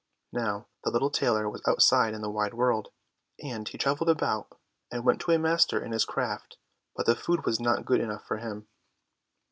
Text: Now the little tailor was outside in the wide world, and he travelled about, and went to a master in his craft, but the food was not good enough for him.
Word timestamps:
Now 0.33 0.65
the 0.83 0.89
little 0.89 1.11
tailor 1.11 1.47
was 1.47 1.61
outside 1.67 2.15
in 2.15 2.23
the 2.23 2.31
wide 2.31 2.55
world, 2.55 2.87
and 3.39 3.69
he 3.69 3.77
travelled 3.77 4.09
about, 4.09 4.47
and 4.91 5.05
went 5.05 5.21
to 5.21 5.31
a 5.31 5.37
master 5.37 5.79
in 5.79 5.91
his 5.91 6.05
craft, 6.05 6.57
but 6.95 7.05
the 7.05 7.13
food 7.15 7.45
was 7.45 7.59
not 7.59 7.85
good 7.85 8.01
enough 8.01 8.25
for 8.25 8.37
him. 8.37 8.67